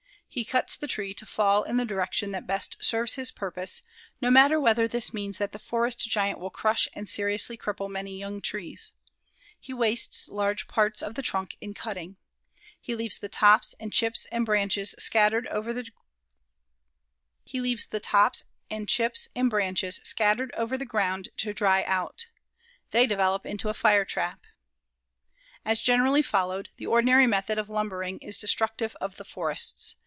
He 0.33 0.45
cuts 0.45 0.77
the 0.77 0.87
tree 0.87 1.13
to 1.15 1.25
fall 1.25 1.63
in 1.63 1.75
the 1.75 1.83
direction 1.83 2.31
that 2.31 2.47
best 2.47 2.81
serves 2.81 3.15
his 3.15 3.31
purpose, 3.31 3.81
no 4.21 4.31
matter 4.31 4.61
whether 4.61 4.87
this 4.87 5.13
means 5.13 5.39
that 5.39 5.51
the 5.51 5.59
forest 5.59 5.99
giant 6.09 6.39
will 6.39 6.49
crush 6.49 6.87
and 6.93 7.09
seriously 7.09 7.57
cripple 7.57 7.89
many 7.89 8.17
young 8.17 8.39
trees. 8.39 8.93
He 9.59 9.73
wastes 9.73 10.29
large 10.29 10.69
parts 10.69 11.01
of 11.03 11.15
the 11.15 11.21
trunk 11.21 11.57
in 11.59 11.73
cutting. 11.73 12.15
He 12.79 12.95
leaves 12.95 13.19
the 13.19 13.27
tops 13.27 13.75
and 13.77 13.91
chips 13.91 14.23
and 14.31 14.45
branches 14.45 14.95
scattered 14.97 15.47
over 15.47 15.73
the 15.73 15.83
ground 20.87 21.29
to 21.35 21.53
dry 21.53 21.83
out. 21.83 22.27
They 22.91 23.05
develop 23.05 23.45
into 23.45 23.67
a 23.67 23.73
fire 23.73 24.05
trap. 24.05 24.45
As 25.65 25.81
generally 25.81 26.21
followed, 26.21 26.69
the 26.77 26.87
ordinary 26.87 27.27
method 27.27 27.57
of 27.57 27.69
lumbering 27.69 28.17
is 28.19 28.37
destructive 28.37 28.95
of 29.01 29.17
the 29.17 29.25
forests. 29.25 29.97